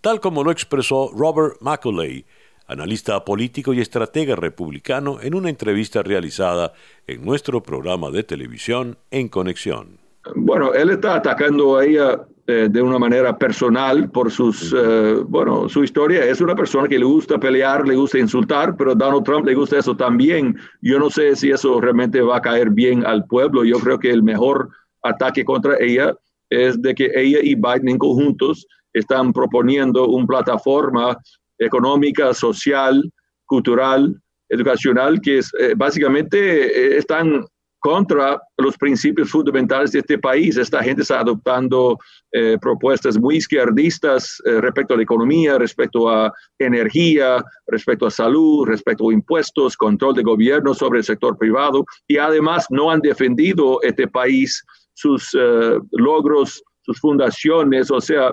tal 0.00 0.20
como 0.20 0.44
lo 0.44 0.52
expresó 0.52 1.10
Robert 1.12 1.56
Macaulay, 1.60 2.24
analista 2.66 3.24
político 3.24 3.72
y 3.72 3.80
estratega 3.80 4.36
republicano, 4.36 5.18
en 5.20 5.34
una 5.34 5.50
entrevista 5.50 6.02
realizada 6.02 6.72
en 7.06 7.24
nuestro 7.24 7.62
programa 7.62 8.10
de 8.10 8.24
televisión 8.24 8.98
En 9.10 9.28
Conexión. 9.28 9.98
Bueno, 10.34 10.74
él 10.74 10.90
está 10.90 11.16
atacando 11.16 11.76
a 11.76 11.84
ella 11.84 12.26
eh, 12.48 12.68
de 12.70 12.80
una 12.80 12.98
manera 12.98 13.36
personal 13.36 14.08
por 14.10 14.30
sus, 14.30 14.72
eh, 14.72 15.16
bueno, 15.26 15.68
su 15.68 15.82
historia. 15.82 16.24
Es 16.24 16.40
una 16.40 16.54
persona 16.54 16.88
que 16.88 16.98
le 16.98 17.04
gusta 17.04 17.38
pelear, 17.38 17.86
le 17.86 17.96
gusta 17.96 18.18
insultar, 18.18 18.76
pero 18.76 18.94
Donald 18.94 19.24
Trump 19.24 19.46
le 19.46 19.54
gusta 19.54 19.78
eso 19.78 19.96
también. 19.96 20.56
Yo 20.80 20.98
no 20.98 21.10
sé 21.10 21.34
si 21.34 21.50
eso 21.50 21.80
realmente 21.80 22.20
va 22.20 22.36
a 22.36 22.40
caer 22.40 22.70
bien 22.70 23.04
al 23.04 23.24
pueblo. 23.26 23.64
Yo 23.64 23.78
creo 23.78 23.98
que 23.98 24.10
el 24.10 24.22
mejor 24.22 24.68
ataque 25.02 25.44
contra 25.44 25.76
ella 25.80 26.14
es 26.50 26.80
de 26.80 26.94
que 26.94 27.10
ella 27.14 27.38
y 27.42 27.54
Biden 27.54 27.88
en 27.88 27.98
conjuntos 27.98 28.66
están 28.92 29.32
proponiendo 29.32 30.08
una 30.08 30.26
plataforma 30.26 31.18
económica, 31.58 32.34
social, 32.34 33.02
cultural, 33.46 34.14
educacional, 34.48 35.20
que 35.20 35.38
es, 35.38 35.50
eh, 35.58 35.74
básicamente 35.76 36.96
están 36.96 37.44
contra 37.86 38.40
los 38.58 38.76
principios 38.76 39.30
fundamentales 39.30 39.92
de 39.92 40.00
este 40.00 40.18
país. 40.18 40.56
Esta 40.56 40.82
gente 40.82 41.02
está 41.02 41.20
adoptando 41.20 41.96
eh, 42.32 42.58
propuestas 42.60 43.16
muy 43.16 43.36
izquierdistas 43.36 44.42
eh, 44.44 44.60
respecto 44.60 44.94
a 44.94 44.96
la 44.96 45.04
economía, 45.04 45.56
respecto 45.56 46.08
a 46.08 46.32
energía, 46.58 47.44
respecto 47.68 48.06
a 48.06 48.10
salud, 48.10 48.66
respecto 48.66 49.08
a 49.08 49.12
impuestos, 49.12 49.76
control 49.76 50.16
de 50.16 50.24
gobierno 50.24 50.74
sobre 50.74 50.98
el 50.98 51.04
sector 51.04 51.38
privado 51.38 51.84
y 52.08 52.16
además 52.16 52.66
no 52.70 52.90
han 52.90 52.98
defendido 52.98 53.80
este 53.82 54.08
país, 54.08 54.64
sus 54.94 55.32
eh, 55.38 55.78
logros, 55.92 56.60
sus 56.82 56.98
fundaciones, 56.98 57.92
o 57.92 58.00
sea, 58.00 58.32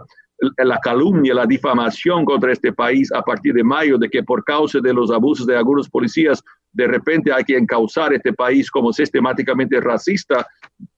la 0.58 0.78
calumnia, 0.80 1.34
la 1.34 1.46
difamación 1.46 2.26
contra 2.26 2.52
este 2.52 2.74
país 2.74 3.12
a 3.14 3.22
partir 3.22 3.54
de 3.54 3.64
mayo, 3.64 3.98
de 3.98 4.10
que 4.10 4.24
por 4.24 4.44
causa 4.44 4.80
de 4.80 4.94
los 4.94 5.12
abusos 5.12 5.46
de 5.46 5.56
algunos 5.56 5.90
policías, 5.90 6.44
de 6.72 6.88
repente 6.88 7.32
hay 7.32 7.44
que 7.44 7.56
encauzar 7.56 8.14
este 8.14 8.34
país 8.34 8.70
como 8.70 8.92
sistemáticamente 8.92 9.80
racista. 9.80 10.46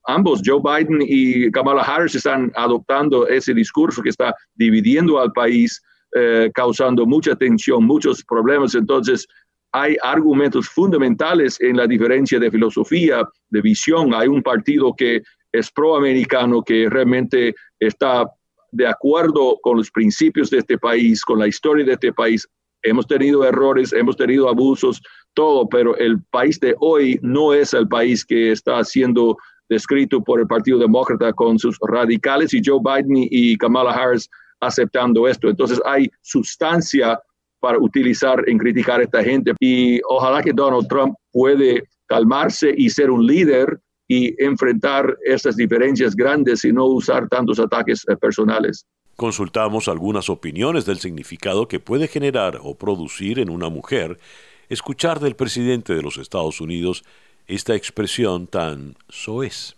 Ambos, 0.08 0.42
Joe 0.44 0.62
Biden 0.62 1.00
y 1.02 1.52
Kamala 1.52 1.84
Harris, 1.84 2.16
están 2.16 2.52
adoptando 2.56 3.28
ese 3.28 3.54
discurso 3.54 4.02
que 4.02 4.10
está 4.10 4.34
dividiendo 4.56 5.20
al 5.20 5.32
país, 5.32 5.82
eh, 6.16 6.50
causando 6.54 7.06
mucha 7.06 7.36
tensión, 7.36 7.84
muchos 7.84 8.24
problemas. 8.24 8.74
Entonces, 8.74 9.28
hay 9.74 9.98
argumentos 10.02 10.70
fundamentales 10.70 11.60
en 11.60 11.76
la 11.76 11.86
diferencia 11.86 12.40
de 12.40 12.50
filosofía, 12.50 13.28
de 13.50 13.62
visión. 13.62 14.14
Hay 14.14 14.30
un 14.30 14.42
partido 14.42 14.94
que 14.96 15.22
es 15.52 15.70
proamericano, 15.72 16.64
que 16.64 16.90
realmente 16.90 17.54
está 17.80 18.26
de 18.76 18.88
acuerdo 18.88 19.58
con 19.62 19.78
los 19.78 19.90
principios 19.90 20.50
de 20.50 20.60
este 20.60 20.78
país, 20.78 21.24
con 21.24 21.40
la 21.40 21.48
historia 21.48 21.86
de 21.86 21.94
este 21.94 22.12
país. 22.12 22.48
Hemos 22.84 23.08
tenido 23.08 23.44
errores, 23.44 23.94
hemos 23.94 24.16
tenido 24.18 24.50
abusos, 24.50 25.02
todo, 25.34 25.68
pero 25.68 25.98
el 25.98 26.22
país 26.30 26.60
de 26.60 26.76
hoy 26.80 27.18
no 27.22 27.54
es 27.54 27.74
el 27.74 27.88
país 27.88 28.26
que 28.26 28.52
está 28.52 28.84
siendo 28.84 29.38
descrito 29.70 30.22
por 30.22 30.40
el 30.40 30.48
Partido 30.48 30.78
Demócrata 30.78 31.34
con 31.34 31.58
sus 31.58 31.78
radicales 31.88 32.54
y 32.54 32.62
Joe 32.64 32.80
Biden 32.84 33.28
y 33.32 33.58
Kamala 33.58 33.92
Harris 33.92 34.30
aceptando 34.60 35.28
esto. 35.28 35.50
Entonces 35.50 35.82
hay 35.86 36.10
sustancia 36.22 37.20
para 37.60 37.80
utilizar 37.80 38.44
en 38.48 38.58
criticar 38.58 39.00
a 39.00 39.04
esta 39.04 39.24
gente 39.24 39.54
y 39.60 40.00
ojalá 40.10 40.44
que 40.44 40.54
Donald 40.54 40.88
Trump 40.88 41.16
puede 41.32 41.84
calmarse 42.08 42.74
y 42.78 42.90
ser 42.90 43.10
un 43.10 43.26
líder 43.26 43.80
y 44.08 44.42
enfrentar 44.44 45.18
esas 45.26 45.56
diferencias 45.56 46.16
grandes 46.16 46.64
y 46.64 46.72
no 46.72 46.86
usar 46.86 47.28
tantos 47.28 47.60
ataques 47.60 48.06
eh, 48.08 48.16
personales. 48.16 48.86
Consultamos 49.16 49.88
algunas 49.88 50.30
opiniones 50.30 50.86
del 50.86 51.00
significado 51.00 51.68
que 51.68 51.80
puede 51.80 52.08
generar 52.08 52.60
o 52.62 52.76
producir 52.76 53.40
en 53.40 53.50
una 53.50 53.70
mujer 53.70 54.20
escuchar 54.68 55.20
del 55.20 55.36
presidente 55.36 55.94
de 55.94 56.02
los 56.02 56.18
Estados 56.18 56.60
Unidos 56.60 57.04
esta 57.48 57.76
expresión 57.76 58.48
tan 58.48 58.96
soez. 59.08 59.76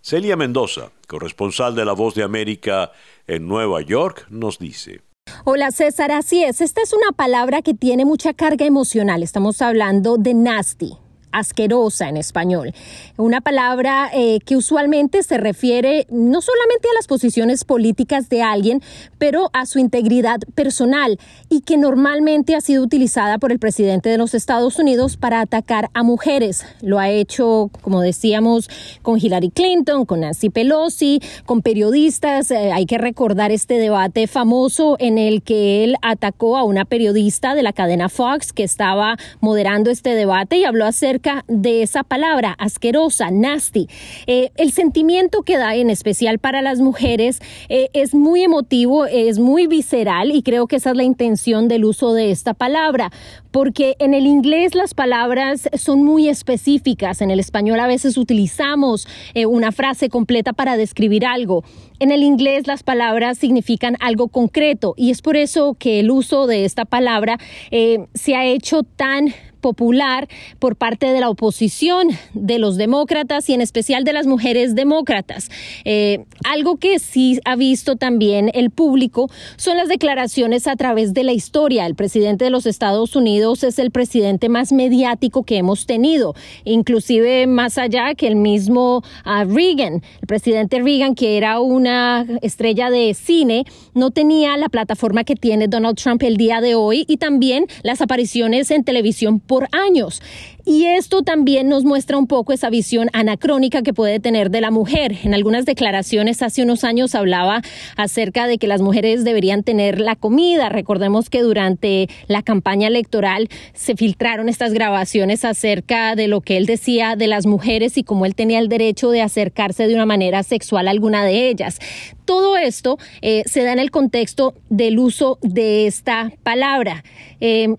Celia 0.00 0.36
Mendoza, 0.36 0.90
corresponsal 1.06 1.74
de 1.74 1.84
La 1.84 1.92
Voz 1.92 2.14
de 2.14 2.22
América 2.22 2.92
en 3.26 3.46
Nueva 3.46 3.82
York, 3.82 4.26
nos 4.30 4.58
dice. 4.58 5.02
Hola 5.44 5.70
César, 5.70 6.10
así 6.10 6.42
es, 6.42 6.60
esta 6.60 6.82
es 6.82 6.92
una 6.92 7.12
palabra 7.12 7.62
que 7.62 7.74
tiene 7.74 8.04
mucha 8.04 8.32
carga 8.32 8.66
emocional, 8.66 9.22
estamos 9.22 9.62
hablando 9.62 10.16
de 10.16 10.34
nasty 10.34 10.96
asquerosa 11.32 12.08
en 12.08 12.16
español. 12.16 12.74
Una 13.16 13.40
palabra 13.40 14.10
eh, 14.12 14.38
que 14.44 14.56
usualmente 14.56 15.22
se 15.22 15.38
refiere 15.38 16.06
no 16.10 16.40
solamente 16.40 16.88
a 16.88 16.94
las 16.94 17.06
posiciones 17.06 17.64
políticas 17.64 18.28
de 18.28 18.42
alguien, 18.42 18.82
pero 19.18 19.50
a 19.52 19.66
su 19.66 19.78
integridad 19.78 20.40
personal 20.54 21.18
y 21.48 21.60
que 21.60 21.76
normalmente 21.76 22.54
ha 22.54 22.60
sido 22.60 22.82
utilizada 22.82 23.38
por 23.38 23.52
el 23.52 23.58
presidente 23.58 24.08
de 24.08 24.18
los 24.18 24.34
Estados 24.34 24.78
Unidos 24.78 25.16
para 25.16 25.40
atacar 25.40 25.90
a 25.94 26.02
mujeres. 26.02 26.64
Lo 26.82 26.98
ha 26.98 27.10
hecho, 27.10 27.70
como 27.80 28.00
decíamos, 28.00 28.68
con 29.02 29.18
Hillary 29.18 29.50
Clinton, 29.50 30.04
con 30.04 30.20
Nancy 30.20 30.50
Pelosi, 30.50 31.20
con 31.46 31.62
periodistas. 31.62 32.50
Eh, 32.50 32.72
hay 32.72 32.86
que 32.86 32.98
recordar 32.98 33.50
este 33.52 33.78
debate 33.78 34.26
famoso 34.26 34.96
en 34.98 35.18
el 35.18 35.42
que 35.42 35.84
él 35.84 35.96
atacó 36.02 36.56
a 36.56 36.64
una 36.64 36.84
periodista 36.84 37.54
de 37.54 37.62
la 37.62 37.72
cadena 37.72 38.08
Fox 38.08 38.52
que 38.52 38.64
estaba 38.64 39.16
moderando 39.40 39.90
este 39.90 40.14
debate 40.14 40.58
y 40.58 40.64
habló 40.64 40.86
acerca 40.86 41.21
de 41.46 41.82
esa 41.82 42.02
palabra, 42.02 42.54
asquerosa, 42.58 43.30
nasty. 43.30 43.88
Eh, 44.26 44.50
el 44.56 44.72
sentimiento 44.72 45.42
que 45.42 45.56
da 45.56 45.74
en 45.76 45.90
especial 45.90 46.38
para 46.38 46.62
las 46.62 46.80
mujeres 46.80 47.40
eh, 47.68 47.88
es 47.92 48.14
muy 48.14 48.42
emotivo, 48.42 49.06
es 49.06 49.38
muy 49.38 49.66
visceral 49.66 50.32
y 50.32 50.42
creo 50.42 50.66
que 50.66 50.76
esa 50.76 50.90
es 50.90 50.96
la 50.96 51.04
intención 51.04 51.68
del 51.68 51.84
uso 51.84 52.12
de 52.12 52.30
esta 52.30 52.54
palabra, 52.54 53.10
porque 53.50 53.96
en 53.98 54.14
el 54.14 54.26
inglés 54.26 54.74
las 54.74 54.94
palabras 54.94 55.68
son 55.74 56.04
muy 56.04 56.28
específicas, 56.28 57.20
en 57.20 57.30
el 57.30 57.38
español 57.38 57.78
a 57.80 57.86
veces 57.86 58.16
utilizamos 58.16 59.06
eh, 59.34 59.46
una 59.46 59.72
frase 59.72 60.08
completa 60.08 60.52
para 60.52 60.76
describir 60.76 61.24
algo. 61.24 61.62
En 62.00 62.10
el 62.10 62.24
inglés 62.24 62.66
las 62.66 62.82
palabras 62.82 63.38
significan 63.38 63.96
algo 64.00 64.28
concreto 64.28 64.94
y 64.96 65.10
es 65.10 65.22
por 65.22 65.36
eso 65.36 65.76
que 65.78 66.00
el 66.00 66.10
uso 66.10 66.48
de 66.48 66.64
esta 66.64 66.84
palabra 66.84 67.38
se 67.70 68.34
ha 68.34 68.44
hecho 68.44 68.82
tan 68.82 69.32
popular 69.62 70.28
por 70.58 70.76
parte 70.76 71.06
de 71.06 71.20
la 71.20 71.30
oposición, 71.30 72.08
de 72.34 72.58
los 72.58 72.76
demócratas 72.76 73.48
y 73.48 73.54
en 73.54 73.62
especial 73.62 74.04
de 74.04 74.12
las 74.12 74.26
mujeres 74.26 74.74
demócratas. 74.74 75.48
Eh, 75.86 76.26
algo 76.44 76.76
que 76.76 76.98
sí 76.98 77.40
ha 77.46 77.56
visto 77.56 77.96
también 77.96 78.50
el 78.52 78.70
público 78.70 79.30
son 79.56 79.78
las 79.78 79.88
declaraciones 79.88 80.66
a 80.66 80.76
través 80.76 81.14
de 81.14 81.24
la 81.24 81.32
historia. 81.32 81.86
El 81.86 81.94
presidente 81.94 82.44
de 82.44 82.50
los 82.50 82.66
Estados 82.66 83.16
Unidos 83.16 83.62
es 83.62 83.78
el 83.78 83.90
presidente 83.90 84.50
más 84.50 84.72
mediático 84.72 85.44
que 85.44 85.56
hemos 85.56 85.86
tenido, 85.86 86.34
inclusive 86.64 87.46
más 87.46 87.78
allá 87.78 88.14
que 88.14 88.26
el 88.26 88.36
mismo 88.36 89.02
ah, 89.24 89.44
Reagan. 89.44 90.02
El 90.20 90.26
presidente 90.26 90.80
Reagan, 90.82 91.14
que 91.14 91.36
era 91.36 91.60
una 91.60 92.26
estrella 92.42 92.90
de 92.90 93.14
cine, 93.14 93.64
no 93.94 94.10
tenía 94.10 94.56
la 94.56 94.68
plataforma 94.68 95.24
que 95.24 95.36
tiene 95.36 95.68
Donald 95.68 95.96
Trump 95.96 96.22
el 96.24 96.36
día 96.36 96.60
de 96.60 96.74
hoy 96.74 97.04
y 97.08 97.18
también 97.18 97.66
las 97.82 98.00
apariciones 98.00 98.70
en 98.70 98.82
televisión 98.82 99.40
por 99.52 99.68
años. 99.72 100.22
Y 100.64 100.86
esto 100.86 101.20
también 101.20 101.68
nos 101.68 101.84
muestra 101.84 102.16
un 102.16 102.26
poco 102.26 102.54
esa 102.54 102.70
visión 102.70 103.10
anacrónica 103.12 103.82
que 103.82 103.92
puede 103.92 104.18
tener 104.18 104.48
de 104.48 104.62
la 104.62 104.70
mujer. 104.70 105.14
En 105.24 105.34
algunas 105.34 105.66
declaraciones 105.66 106.40
hace 106.40 106.62
unos 106.62 106.84
años 106.84 107.14
hablaba 107.14 107.60
acerca 107.98 108.46
de 108.46 108.56
que 108.56 108.66
las 108.66 108.80
mujeres 108.80 109.24
deberían 109.24 109.62
tener 109.62 110.00
la 110.00 110.16
comida. 110.16 110.70
Recordemos 110.70 111.28
que 111.28 111.42
durante 111.42 112.08
la 112.28 112.42
campaña 112.42 112.88
electoral 112.88 113.50
se 113.74 113.94
filtraron 113.94 114.48
estas 114.48 114.72
grabaciones 114.72 115.44
acerca 115.44 116.16
de 116.16 116.28
lo 116.28 116.40
que 116.40 116.56
él 116.56 116.64
decía 116.64 117.14
de 117.14 117.26
las 117.26 117.44
mujeres 117.44 117.98
y 117.98 118.04
cómo 118.04 118.24
él 118.24 118.34
tenía 118.34 118.58
el 118.58 118.70
derecho 118.70 119.10
de 119.10 119.20
acercarse 119.20 119.86
de 119.86 119.94
una 119.94 120.06
manera 120.06 120.44
sexual 120.44 120.88
a 120.88 120.92
alguna 120.92 121.26
de 121.26 121.50
ellas. 121.50 121.78
Todo 122.24 122.56
esto 122.56 122.96
eh, 123.20 123.42
se 123.44 123.64
da 123.64 123.74
en 123.74 123.80
el 123.80 123.90
contexto 123.90 124.54
del 124.70 124.98
uso 124.98 125.38
de 125.42 125.86
esta 125.86 126.32
palabra. 126.42 127.04
Eh, 127.40 127.76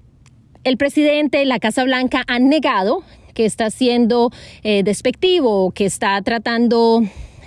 el 0.64 0.78
presidente, 0.78 1.46
la 1.46 1.60
Casa 1.60 1.84
Blanca 1.84 2.24
han 2.28 2.50
negado 2.50 3.04
que 3.34 3.46
está 3.46 3.70
siendo 3.70 4.32
eh, 4.64 4.84
despectivo 4.84 5.72
que 5.72 5.86
está 5.86 6.22
tratando 6.22 7.02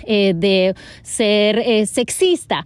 eh, 0.05 0.33
de 0.35 0.75
ser 1.03 1.59
eh, 1.59 1.85
sexista. 1.85 2.65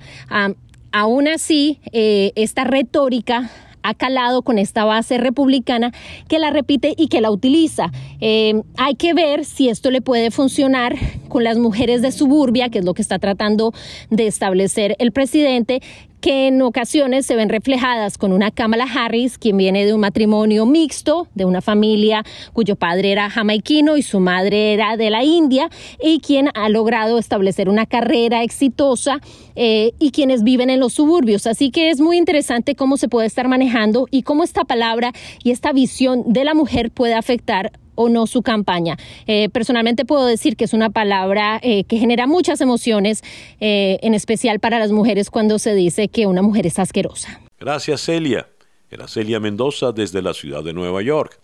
aún 0.92 1.28
así, 1.28 1.80
esta 1.92 2.66
retórica 2.66 3.50
ha 3.84 3.94
calado 3.94 4.42
con 4.42 4.58
esta 4.58 4.86
base 4.86 5.18
republicana 5.18 5.92
que 6.28 6.40
la 6.40 6.50
repite 6.50 6.94
y 6.98 7.08
que 7.08 7.22
la 7.22 7.32
utiliza. 7.32 7.92
Eh, 8.20 8.62
hay 8.78 8.96
que 8.96 9.14
ver 9.14 9.46
si 9.46 9.70
esto 9.70 9.92
le 9.92 10.02
puede 10.02 10.32
funcionar 10.32 10.96
con 11.28 11.44
las 11.44 11.58
mujeres 11.58 12.02
de 12.02 12.12
suburbia, 12.12 12.70
que 12.70 12.80
es 12.80 12.86
lo 12.86 12.94
que 12.94 13.02
está 13.02 13.20
tratando 13.20 13.74
de 14.10 14.28
establecer 14.28 14.96
el 15.00 15.12
presidente, 15.12 15.82
que 16.22 16.48
en 16.48 16.62
ocasiones 16.62 17.26
se 17.26 17.36
ven 17.36 17.50
reflejadas 17.50 18.18
con 18.18 18.32
una 18.32 18.52
Kamala 18.52 18.86
Harris, 18.86 19.38
quien 19.38 19.58
viene 19.58 19.86
de 19.86 19.94
un 19.94 20.00
matrimonio 20.00 20.66
mixto, 20.66 21.28
de 21.34 21.46
una 21.46 21.62
familia 21.62 22.24
cuyo 22.54 22.76
padre 22.76 23.12
era 23.12 23.30
jamaiquino 23.30 23.98
y 23.98 24.04
su 24.04 24.20
madre 24.20 24.74
era 24.74 24.96
de 24.98 25.10
la 25.10 25.24
India, 25.24 25.70
y 26.02 26.20
quien 26.20 26.50
ha 26.54 26.70
logrado 26.70 27.18
establecer 27.18 27.68
una 27.68 27.86
carrera 27.86 28.44
exitosa 28.44 29.20
eh, 29.56 29.94
y 30.00 30.12
quienes 30.12 30.44
viven 30.44 30.70
en 30.70 30.80
los 30.80 30.94
suburbios. 30.94 31.48
Así 31.48 31.72
que 31.72 31.90
es 31.90 32.00
muy 32.00 32.18
interesante 32.18 32.76
cómo 32.76 32.98
se 32.98 33.10
puede 33.10 33.28
estar 33.28 33.48
manejando 33.48 34.08
y 34.12 34.22
cómo 34.22 34.44
esta 34.44 34.64
palabra 34.64 35.12
y 35.44 35.52
esta 35.52 35.74
visión 35.74 36.24
de 36.28 36.46
la 36.46 36.54
mujer 36.54 36.92
puede 36.92 37.16
afectar 37.16 37.72
o 37.96 38.10
no 38.10 38.28
su 38.28 38.42
campaña. 38.42 38.98
Eh, 39.28 39.50
personalmente 39.50 40.06
puedo 40.06 40.26
decir 40.26 40.56
que 40.56 40.66
es 40.66 40.74
una 40.74 40.90
palabra 40.90 41.60
eh, 41.62 41.84
que 41.86 41.98
genera 41.98 42.28
muchas 42.28 42.62
emociones, 42.62 43.24
eh, 43.60 44.00
en 44.02 44.14
especial 44.14 44.60
para 44.60 44.80
las 44.80 44.92
mujeres 44.92 45.30
cuando 45.30 45.60
se 45.60 45.74
dice 45.74 46.08
que 46.08 46.28
una 46.28 46.42
mujer 46.42 46.68
es 46.68 46.80
asquerosa. 46.80 47.42
Gracias, 47.60 48.02
Celia. 48.02 48.48
Era 48.90 49.08
Celia 49.08 49.40
Mendoza 49.40 49.92
desde 49.92 50.22
la 50.22 50.34
ciudad 50.34 50.64
de 50.64 50.74
Nueva 50.74 51.02
York. 51.02 51.40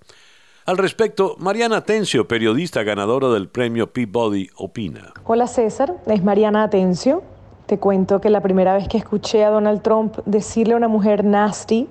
Al 0.66 0.78
respecto, 0.78 1.38
Mariana 1.40 1.78
Atencio, 1.78 2.28
periodista 2.28 2.84
ganadora 2.84 3.30
del 3.30 3.48
premio 3.48 3.94
Peabody, 3.94 4.50
opina. 4.58 5.14
Hola 5.24 5.48
César, 5.48 5.96
es 6.08 6.22
Mariana 6.22 6.64
Atencio. 6.64 7.24
Te 7.68 7.80
cuento 7.80 8.20
que 8.20 8.30
la 8.30 8.42
primera 8.42 8.76
vez 8.76 8.90
que 8.90 8.98
escuché 8.98 9.46
a 9.46 9.50
Donald 9.50 9.82
Trump 9.82 10.18
decirle 10.26 10.74
a 10.74 10.78
una 10.78 10.90
mujer 10.90 11.24
nasty 11.24 11.88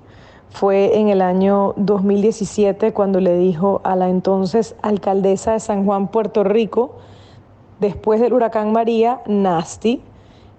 fue 0.51 0.99
en 0.99 1.09
el 1.09 1.23
año 1.23 1.75
2017 1.77 2.93
cuando 2.93 3.21
le 3.21 3.37
dijo 3.37 3.81
a 3.85 3.97
la 3.97 4.09
entonces 4.09 4.75
alcaldesa 4.83 5.53
de 5.53 5.61
San 5.61 5.85
Juan, 5.85 6.09
Puerto 6.09 6.45
Rico, 6.45 6.97
después 7.81 8.21
del 8.21 8.33
huracán 8.33 8.73
María, 8.73 9.21
nasty. 9.27 10.03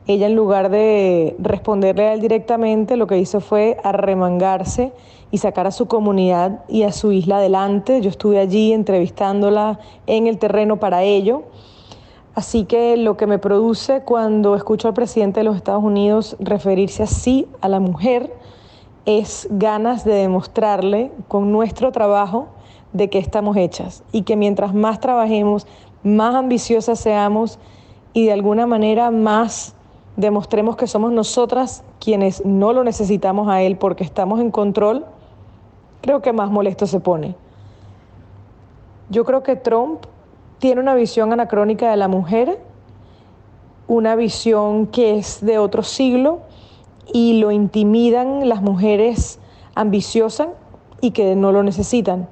Ella 0.05 0.27
en 0.27 0.35
lugar 0.35 0.69
de 0.69 1.35
responderle 1.39 2.07
a 2.07 2.13
él 2.13 2.21
directamente, 2.21 2.95
lo 2.95 3.07
que 3.07 3.17
hizo 3.17 3.41
fue 3.41 3.77
arremangarse 3.83 4.93
y 5.31 5.39
sacar 5.39 5.67
a 5.67 5.71
su 5.71 5.87
comunidad 5.87 6.63
y 6.69 6.83
a 6.83 6.91
su 6.91 7.11
isla 7.11 7.37
adelante. 7.37 7.99
Yo 8.01 8.09
estuve 8.09 8.39
allí 8.39 8.71
entrevistándola 8.71 9.79
en 10.05 10.27
el 10.27 10.37
terreno 10.37 10.77
para 10.77 11.03
ello. 11.03 11.43
Así 12.35 12.65
que 12.65 12.97
lo 12.97 13.17
que 13.17 13.25
me 13.25 13.39
produce 13.39 14.01
cuando 14.01 14.55
escucho 14.55 14.87
al 14.87 14.93
presidente 14.93 15.39
de 15.39 15.43
los 15.43 15.55
Estados 15.55 15.83
Unidos 15.83 16.37
referirse 16.39 17.03
así 17.03 17.47
a 17.61 17.67
la 17.67 17.79
mujer, 17.79 18.31
es 19.07 19.47
ganas 19.49 20.03
de 20.03 20.13
demostrarle 20.13 21.11
con 21.29 21.51
nuestro 21.53 21.93
trabajo 21.93 22.49
de 22.91 23.09
que 23.09 23.19
estamos 23.19 23.55
hechas 23.55 24.03
y 24.11 24.23
que 24.23 24.35
mientras 24.35 24.73
más 24.73 24.99
trabajemos, 24.99 25.65
más 26.03 26.35
ambiciosas 26.35 26.99
seamos 26.99 27.57
y 28.11 28.25
de 28.25 28.33
alguna 28.33 28.67
manera 28.67 29.09
más 29.09 29.73
demostremos 30.17 30.75
que 30.75 30.87
somos 30.87 31.13
nosotras 31.13 31.85
quienes 32.01 32.45
no 32.45 32.73
lo 32.73 32.83
necesitamos 32.83 33.47
a 33.47 33.61
él 33.61 33.77
porque 33.77 34.03
estamos 34.03 34.41
en 34.41 34.51
control, 34.51 35.05
creo 36.01 36.21
que 36.21 36.33
más 36.33 36.51
molesto 36.51 36.85
se 36.85 36.99
pone. 36.99 37.35
Yo 39.09 39.23
creo 39.23 39.41
que 39.41 39.55
Trump 39.55 40.01
tiene 40.59 40.81
una 40.81 40.95
visión 40.95 41.31
anacrónica 41.31 41.89
de 41.89 41.95
la 41.95 42.09
mujer, 42.09 42.59
una 43.87 44.17
visión 44.17 44.87
que 44.87 45.17
es 45.17 45.39
de 45.45 45.59
otro 45.59 45.81
siglo 45.81 46.41
y 47.13 47.39
lo 47.39 47.51
intimidan 47.51 48.47
las 48.47 48.61
mujeres 48.61 49.39
ambiciosas 49.75 50.49
y 51.01 51.11
que 51.11 51.35
no 51.35 51.51
lo 51.51 51.63
necesitan. 51.63 52.27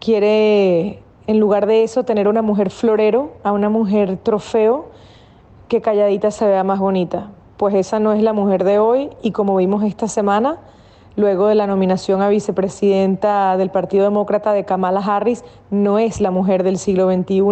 Quiere, 0.00 1.02
en 1.26 1.40
lugar 1.40 1.66
de 1.66 1.82
eso, 1.82 2.04
tener 2.04 2.28
una 2.28 2.42
mujer 2.42 2.70
florero, 2.70 3.32
a 3.42 3.52
una 3.52 3.68
mujer 3.68 4.18
trofeo, 4.22 4.86
que 5.68 5.80
calladita 5.80 6.30
se 6.30 6.46
vea 6.46 6.64
más 6.64 6.78
bonita. 6.78 7.30
Pues 7.56 7.74
esa 7.74 7.98
no 7.98 8.12
es 8.12 8.22
la 8.22 8.32
mujer 8.32 8.64
de 8.64 8.78
hoy 8.78 9.10
y 9.22 9.32
como 9.32 9.56
vimos 9.56 9.82
esta 9.82 10.08
semana, 10.08 10.58
luego 11.16 11.48
de 11.48 11.56
la 11.56 11.66
nominación 11.66 12.22
a 12.22 12.28
vicepresidenta 12.28 13.56
del 13.56 13.70
Partido 13.70 14.04
Demócrata 14.04 14.52
de 14.52 14.64
Kamala 14.64 15.00
Harris, 15.00 15.44
no 15.70 15.98
es 15.98 16.20
la 16.20 16.30
mujer 16.30 16.62
del 16.62 16.78
siglo 16.78 17.12
XXI 17.12 17.42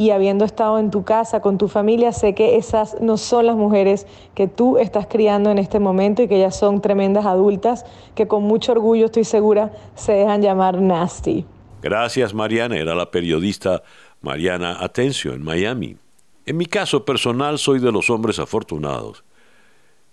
y 0.00 0.12
habiendo 0.12 0.46
estado 0.46 0.78
en 0.78 0.90
tu 0.90 1.04
casa 1.04 1.42
con 1.42 1.58
tu 1.58 1.68
familia, 1.68 2.12
sé 2.12 2.34
que 2.34 2.56
esas 2.56 2.98
no 3.02 3.18
son 3.18 3.44
las 3.44 3.56
mujeres 3.56 4.06
que 4.34 4.48
tú 4.48 4.78
estás 4.78 5.06
criando 5.06 5.50
en 5.50 5.58
este 5.58 5.78
momento 5.78 6.22
y 6.22 6.28
que 6.28 6.38
ya 6.38 6.50
son 6.50 6.80
tremendas 6.80 7.26
adultas 7.26 7.84
que 8.14 8.26
con 8.26 8.44
mucho 8.44 8.72
orgullo, 8.72 9.04
estoy 9.04 9.24
segura, 9.24 9.72
se 9.96 10.12
dejan 10.12 10.40
llamar 10.40 10.80
nasty. 10.80 11.44
Gracias, 11.82 12.32
Mariana. 12.32 12.78
Era 12.78 12.94
la 12.94 13.10
periodista 13.10 13.82
Mariana 14.22 14.78
Atencio 14.80 15.34
en 15.34 15.42
Miami. 15.42 15.98
En 16.46 16.56
mi 16.56 16.64
caso 16.64 17.04
personal 17.04 17.58
soy 17.58 17.78
de 17.78 17.92
los 17.92 18.08
hombres 18.08 18.38
afortunados 18.38 19.22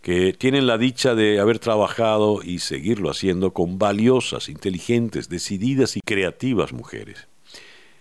que 0.01 0.33
tienen 0.33 0.67
la 0.67 0.77
dicha 0.77 1.15
de 1.15 1.39
haber 1.39 1.59
trabajado 1.59 2.41
y 2.43 2.59
seguirlo 2.59 3.09
haciendo 3.09 3.53
con 3.53 3.79
valiosas, 3.79 4.49
inteligentes, 4.49 5.29
decididas 5.29 5.95
y 5.95 6.01
creativas 6.01 6.73
mujeres. 6.73 7.29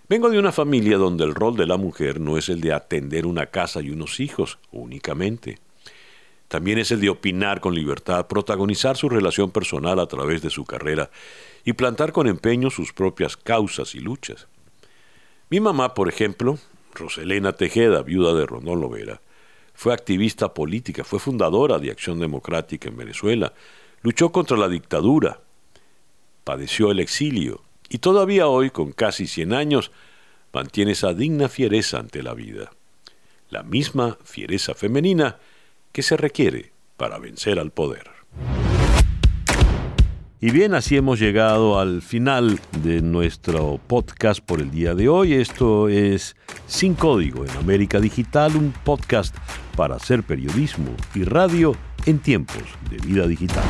Vengo 0.08 0.30
de 0.30 0.38
una 0.38 0.52
familia 0.52 0.98
donde 0.98 1.24
el 1.24 1.34
rol 1.34 1.56
de 1.56 1.66
la 1.66 1.76
mujer 1.76 2.20
no 2.20 2.38
es 2.38 2.48
el 2.48 2.60
de 2.60 2.72
atender 2.72 3.26
una 3.26 3.46
casa 3.46 3.80
y 3.82 3.90
unos 3.90 4.20
hijos 4.20 4.60
únicamente. 4.70 5.58
También 6.46 6.78
es 6.78 6.92
el 6.92 7.00
de 7.00 7.08
opinar 7.08 7.60
con 7.60 7.74
libertad, 7.74 8.28
protagonizar 8.28 8.96
su 8.96 9.08
relación 9.08 9.50
personal 9.50 9.98
a 9.98 10.06
través 10.06 10.42
de 10.42 10.50
su 10.50 10.64
carrera 10.64 11.10
y 11.64 11.72
plantar 11.72 12.12
con 12.12 12.28
empeño 12.28 12.70
sus 12.70 12.92
propias 12.92 13.36
causas 13.36 13.96
y 13.96 13.98
luchas. 13.98 14.46
Mi 15.50 15.58
mamá, 15.58 15.92
por 15.92 16.08
ejemplo, 16.08 16.56
Roselena 16.94 17.54
Tejeda, 17.54 18.02
viuda 18.02 18.32
de 18.34 18.46
Rondón 18.46 18.80
Lovera, 18.80 19.20
fue 19.74 19.92
activista 19.92 20.54
política, 20.54 21.02
fue 21.02 21.18
fundadora 21.18 21.80
de 21.80 21.90
Acción 21.90 22.20
Democrática 22.20 22.88
en 22.88 22.96
Venezuela, 22.96 23.54
luchó 24.02 24.30
contra 24.30 24.56
la 24.56 24.68
dictadura, 24.68 25.40
padeció 26.44 26.92
el 26.92 27.00
exilio, 27.00 27.65
y 27.88 27.98
todavía 27.98 28.48
hoy, 28.48 28.70
con 28.70 28.92
casi 28.92 29.26
100 29.26 29.52
años, 29.52 29.92
mantiene 30.52 30.92
esa 30.92 31.14
digna 31.14 31.48
fiereza 31.48 31.98
ante 31.98 32.22
la 32.22 32.34
vida, 32.34 32.70
la 33.50 33.62
misma 33.62 34.18
fiereza 34.24 34.74
femenina 34.74 35.36
que 35.92 36.02
se 36.02 36.16
requiere 36.16 36.72
para 36.96 37.18
vencer 37.18 37.58
al 37.58 37.70
poder. 37.70 38.10
Y 40.38 40.50
bien, 40.50 40.74
así 40.74 40.96
hemos 40.96 41.18
llegado 41.18 41.80
al 41.80 42.02
final 42.02 42.60
de 42.82 43.00
nuestro 43.00 43.80
podcast 43.86 44.40
por 44.40 44.60
el 44.60 44.70
día 44.70 44.94
de 44.94 45.08
hoy. 45.08 45.32
Esto 45.32 45.88
es 45.88 46.36
Sin 46.66 46.94
Código 46.94 47.44
en 47.44 47.50
América 47.52 48.00
Digital, 48.00 48.54
un 48.54 48.72
podcast 48.84 49.34
para 49.76 49.96
hacer 49.96 50.22
periodismo 50.22 50.94
y 51.14 51.24
radio 51.24 51.74
en 52.04 52.18
tiempos 52.18 52.62
de 52.90 52.98
vida 52.98 53.26
digital. 53.26 53.64